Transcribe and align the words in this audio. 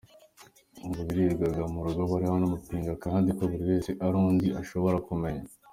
Ngo 0.87 0.99
birirwaga 1.07 1.63
mu 1.73 1.79
rugo 1.85 2.01
bariho 2.11 2.35
amapinga 2.37 2.93
kandi 3.05 3.29
buri 3.37 3.55
wese 3.69 3.89
ari 4.05 4.15
aho 4.17 4.25
undi 4.31 4.47
adashobora 4.51 4.99
kumenya. 5.09 5.45